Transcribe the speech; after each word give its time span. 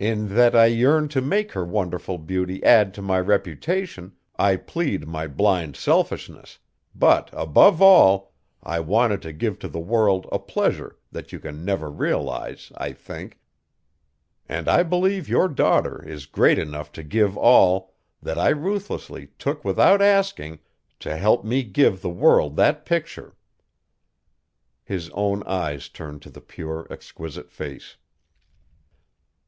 In 0.00 0.34
that 0.34 0.56
I 0.56 0.66
yearned 0.66 1.12
to 1.12 1.20
make 1.20 1.52
her 1.52 1.64
wonderful 1.64 2.18
beauty 2.18 2.60
add 2.64 2.92
to 2.94 3.02
my 3.02 3.20
reputation, 3.20 4.16
I 4.36 4.56
plead 4.56 5.06
my 5.06 5.28
blind 5.28 5.76
selfishness; 5.76 6.58
but 6.92 7.30
above 7.32 7.80
all 7.80 8.32
I 8.64 8.80
wanted 8.80 9.22
to 9.22 9.32
give 9.32 9.60
to 9.60 9.68
the 9.68 9.78
world 9.78 10.26
a 10.32 10.40
pleasure 10.40 10.96
that 11.12 11.30
you 11.32 11.38
can 11.38 11.64
never 11.64 11.88
realize, 11.88 12.72
I 12.76 12.92
think, 12.92 13.38
and 14.48 14.68
I 14.68 14.82
believe 14.82 15.28
your 15.28 15.46
daughter 15.46 16.02
is 16.02 16.26
great 16.26 16.58
enough 16.58 16.90
to 16.94 17.04
give 17.04 17.36
all, 17.36 17.94
that 18.20 18.38
I 18.40 18.48
ruthlessly 18.48 19.28
took 19.38 19.64
without 19.64 20.02
asking, 20.02 20.58
to 20.98 21.16
help 21.16 21.44
me 21.44 21.62
give 21.62 22.02
the 22.02 22.10
world 22.10 22.56
that 22.56 22.84
picture!" 22.84 23.36
His 24.82 25.10
own 25.10 25.44
eyes 25.44 25.88
turned 25.88 26.22
to 26.22 26.28
the 26.30 26.40
pure, 26.40 26.88
exquisite 26.90 27.52
face. 27.52 27.94